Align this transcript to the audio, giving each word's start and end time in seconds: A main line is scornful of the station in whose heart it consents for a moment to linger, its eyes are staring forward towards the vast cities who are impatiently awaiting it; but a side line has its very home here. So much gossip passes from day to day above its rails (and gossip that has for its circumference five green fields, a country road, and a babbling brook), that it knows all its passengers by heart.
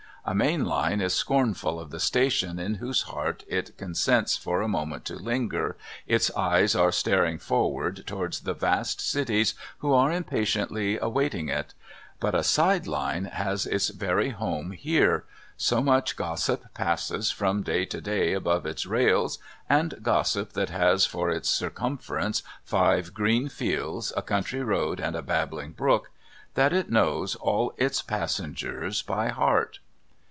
A 0.23 0.35
main 0.35 0.65
line 0.65 1.01
is 1.01 1.15
scornful 1.15 1.79
of 1.79 1.89
the 1.89 1.99
station 1.99 2.59
in 2.59 2.75
whose 2.75 3.01
heart 3.01 3.43
it 3.47 3.75
consents 3.75 4.37
for 4.37 4.61
a 4.61 4.67
moment 4.67 5.03
to 5.05 5.15
linger, 5.15 5.75
its 6.05 6.29
eyes 6.37 6.75
are 6.75 6.91
staring 6.91 7.39
forward 7.39 8.05
towards 8.05 8.41
the 8.41 8.53
vast 8.53 9.01
cities 9.01 9.55
who 9.79 9.91
are 9.93 10.11
impatiently 10.11 10.99
awaiting 10.99 11.49
it; 11.49 11.73
but 12.19 12.35
a 12.35 12.43
side 12.43 12.85
line 12.85 13.25
has 13.25 13.65
its 13.65 13.89
very 13.89 14.29
home 14.29 14.69
here. 14.73 15.23
So 15.57 15.81
much 15.81 16.15
gossip 16.15 16.71
passes 16.75 17.31
from 17.31 17.63
day 17.63 17.85
to 17.85 17.99
day 17.99 18.33
above 18.33 18.67
its 18.67 18.85
rails 18.85 19.39
(and 19.67 20.03
gossip 20.03 20.53
that 20.53 20.69
has 20.69 21.03
for 21.03 21.31
its 21.31 21.49
circumference 21.49 22.43
five 22.63 23.15
green 23.15 23.49
fields, 23.49 24.13
a 24.15 24.21
country 24.21 24.61
road, 24.61 24.99
and 24.99 25.15
a 25.15 25.23
babbling 25.23 25.71
brook), 25.71 26.11
that 26.53 26.73
it 26.73 26.91
knows 26.91 27.33
all 27.37 27.73
its 27.77 28.03
passengers 28.03 29.01
by 29.01 29.29
heart. 29.29 29.79